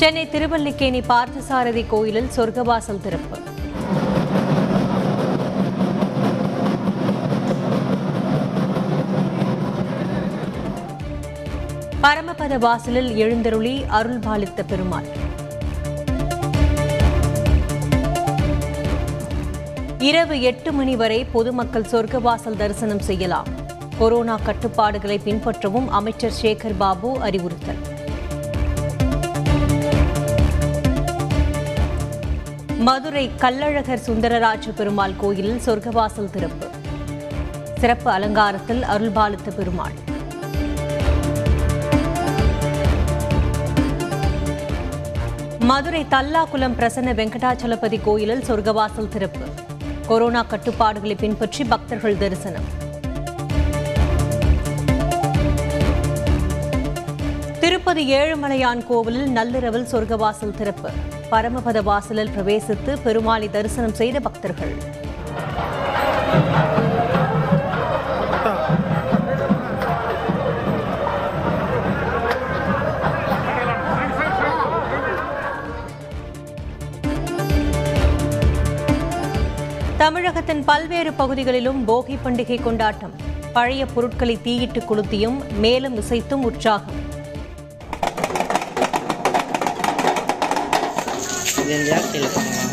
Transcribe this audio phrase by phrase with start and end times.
[0.00, 3.38] சென்னை திருவல்லிக்கேணி பார்த்தசாரதி கோயிலில் சொர்க்கவாசல் திறப்பு.
[12.02, 15.08] பரமபத வாசலில் எழுந்தருளி அருள் பாலித்த பெருமாள்.
[19.98, 23.46] இரவு எட்டு மணி வரை பொதுமக்கள் சொர்க்கவாசல் தரிசனம் செய்யலாம்.
[23.98, 27.98] கொரோனா கட்டுப்பாடுகளை பின்பற்றவும் அமைச்சர் சேகர் பாபு அறிவுறுத்தல்.
[32.86, 36.66] மதுரை கள்ளழகர் சுந்தரராஜ பெருமாள் கோயிலில் சொர்க்கவாசல் திறப்பு.
[37.80, 39.96] சிறப்பு அலங்காரத்தில் அருள்பாலித்த பெருமாள்.
[45.58, 49.46] மதுரை தல்லாக்குளம் பிரசன்ன வெங்கடாச்சலபதி கோயிலில் சொர்க்கவாசல் திறப்பு.
[50.06, 52.88] கொரோனா கட்டுப்பாடுகளை பின்பற்றி பக்தர்கள் தரிசனம்.
[57.80, 60.88] திருப்பதி ஏழுமலையான் கோவிலில் நள்ளிரவில் சொர்க்கவாசல் திறப்பு.
[61.30, 64.74] பரமபத வாசலில் பிரவேசித்து பெருமாளை தரிசனம் செய்த பக்தர்கள்.
[79.96, 83.16] தமிழகத்தின் பல்வேறு பகுதிகளிலும் போகி பண்டிகை கொண்டாட்டம்.
[83.52, 86.98] பழைய பொருட்களை தீயிட்டு கொளுத்தியும் மேலும் இசைத்தும் உற்சாகம்.
[91.72, 92.68] இது ஜாஸ்தியில் பண்ணுவாங்க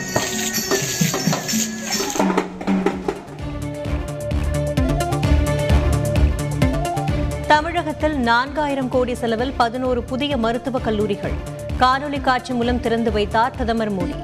[7.52, 11.36] தமிழகத்தில் நான்காயிரம் கோடி செலவில் பதினோரு புதிய மருத்துவக் கல்லூரிகள்.
[11.84, 14.18] காணொலி காட்சி மூலம் திறந்து வைத்தார் பிரதமர் மோடி.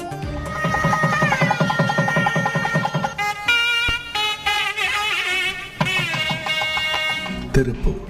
[7.51, 8.01] திருப்பூர்.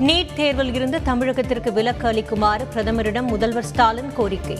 [0.00, 4.58] நீட் தேர்வில் இருந்து தமிழகத்திற்கு விலக்கு அளிக்குமாறு பிரதமரிடம் முதல்வர் ஸ்டாலின் கோரிக்கை.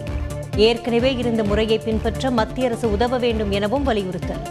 [0.56, 4.48] ஏற்கனவே இருந்த முறையை பின்பற்ற மத்திய அரசு உதவ வேண்டும் எனவும் வலியுறுத்தல்.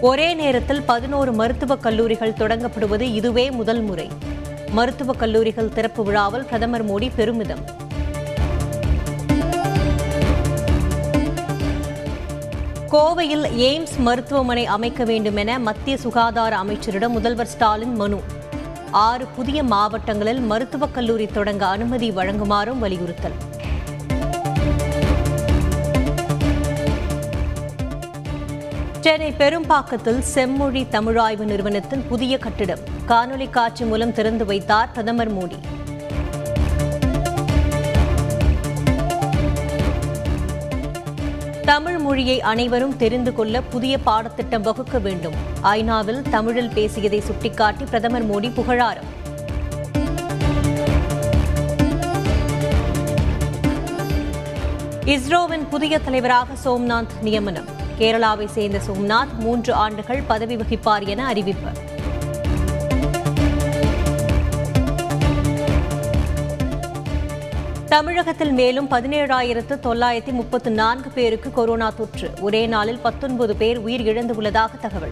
[0.00, 4.10] ஒரே நேரத்தில் பதினோரு மருத்துவக் கல்லூரிகள் தொடங்கப்படுவது இதுவே முதல் முறை.
[4.70, 7.79] மருத்துவக் கல்லூரிகள் திறப்பு விழாவில் பிரதமர் மோடி பெருமிதம்.
[12.90, 18.20] கோவையில் எய்ம்ஸ் மருத்துவமனை அமைக்க வேண்டும் என மத்திய சுகாதார அமைச்சரிடம் முதல்வர் ஸ்டாலின் மனு.
[18.90, 23.32] ஆறு புதிய மாவட்டங்களில் மருத்துவக் கல்லூரி தொடங்க அனுமதி வழங்குமாறும் வலியுறுத்தல்.
[29.00, 32.78] சென்னை பெரும்பாக்கத்தில் செம்மொழி தமிழாய்வு நிறுவனத்தின் புதிய கட்டிடம்.
[33.08, 35.58] காணொலி காட்சி மூலம் திறந்து வைத்தார் பிரதமர் மோடி.
[41.70, 45.32] தமிழ் மொழியை அனைவரும் தெரிந்து கொள்ள புதிய பாடத்திட்டம் வகுக்க வேண்டும்.
[45.62, 49.04] ஐநாவில் தமிழில் பேசியதை சுட்டிக்காட்டி பிரதமர் மோடி புகழாரம்.
[55.04, 57.68] இஸ்ரோவின் புதிய தலைவராக சோம்நாத் நியமனம்.
[57.98, 61.68] கேரளாவை சேர்ந்த சோம்நாத் மூன்று ஆண்டுகள் பதவி வகிப்பார் என அறிவிப்பு.
[67.90, 72.30] தமிழகத்தில் மேலும் பதினேழாயிரத்து தொள்ளாயிரத்தி முப்பத்து நான்கு பேருக்கு கொரோனா தொற்று.
[72.40, 75.10] ஒரே நாளில் பத்தொன்பது பேர் உயிர் இழந்துள்ளதாக தகவல்.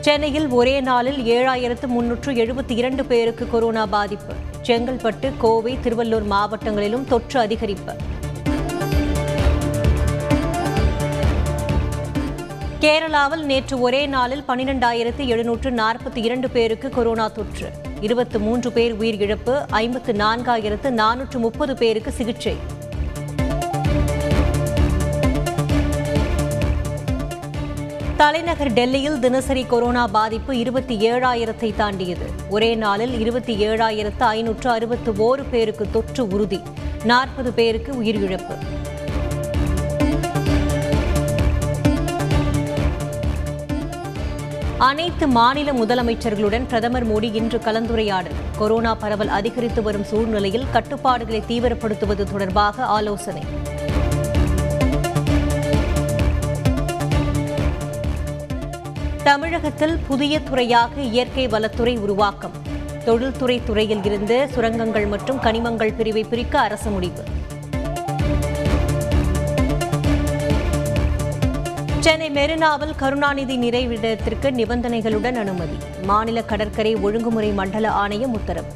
[0.00, 4.34] சென்னையில் ஒரே நாளில் ஏழாயிரத்து முன்னூற்று எழுபத்தி இரண்டு பேருக்கு கொரோனா பாதிப்பு.
[4.62, 7.96] செங்கல்பட்டு கோவை திருவள்ளூர் மாவட்டங்களிலும் தொற்று அதிகரிப்பு.
[12.80, 17.70] கேரளாவில் நேற்று ஒரே நாளில் பனிரெண்டாயிரத்து எழுநூற்று நாற்பத்தி இரண்டு பேருக்கு கொரோனா தொற்று.
[18.00, 22.56] இருபத்து மூன்று பேர் உயிரிழப்பு ஐம்பத்து நான்காயிரத்து நானூற்று முப்பது பேருக்கு சிகிச்சை.
[28.16, 32.30] தலைநகர் டெல்லியில் தினசரி கொரோனா பாதிப்பு இருபத்தி ஏழாயிரத்தை தாண்டியது.
[32.50, 36.60] ஒரே நாளில் இருபத்தி ஏழாயிரத்து ஐநூற்று அறுபத்து ஓரு பேருக்கு தொற்று உறுதி
[37.04, 38.56] நாற்பது பேருக்கு உயிரிழப்பு.
[44.78, 48.34] அனைத்து மாநில முதலமைச்சர்களுடன் பிரதமர் மோடி இன்று கலந்துரையாடல்.
[48.58, 53.42] கொரோனா பரவல் அதிகரித்து வரும் சூழ்நிலையில் கட்டுப்பாடுகளை தீவிரப்படுத்துவது தொடர்பாக ஆலோசனை.
[59.22, 62.52] தமிழகத்தில் புதிய துறையாக இயற்கை வளத்துறை உருவாக்கம்.
[63.04, 67.24] தொழில்துறை துறையில் இருந்து சுரங்கங்கள் மற்றும் கனிமங்கள் பிரிவை பிரிக்க அரசு முடிவு.
[72.06, 75.76] சென்னை மெரினாவில் கருணாநிதி நிறைவிடத்திற்கு நிபந்தனைகளுடன் அனுமதி.
[76.02, 78.66] மாநில கடற்கரை ஒழுங்குமுறை மண்டல ஆணையம் உத்தரவு.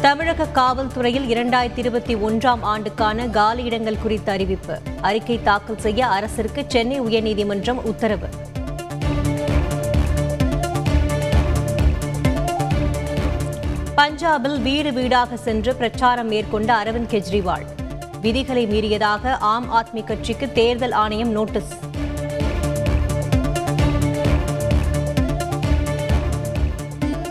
[0.00, 4.78] தமிழக காவல்துறையில் இரண்டாயிரத்தி இருபத்தி ஒன்றாம் ஆண்டுக்கான காலியிடங்கள் குறித்த அறிவிப்பு.
[5.00, 8.26] அறிக்கை தாக்கல் செய்ய அரசிற்கு சென்னை உயர்நீதிமன்றம் உத்தரவு.
[14.00, 17.64] பஞ்சாபில் வீடு வீடாக சென்று பிரச்சாரம் மேற்கொண்ட அரவிந்த் கெஜ்ரிவால்.
[18.20, 21.74] விதிகளை மீறியதாக ஆம் ஆத்மி கட்சிக்கு தேர்தல் ஆணையம் நோட்டீஸ்.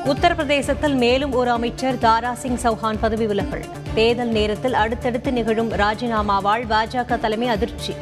[0.06, 3.66] உத்தரப்பிரதேசத்தில் மேலும் ஒரு அமைச்சர் தாரா சிங் சௌஹான் பதவி விலகல்.
[3.94, 7.96] தேர்தல் நேரத்தில் அடுத்தடுத்து நிகழும் ராஜினாமாவால் பாஜக தலைமை அதிர்ச்சி.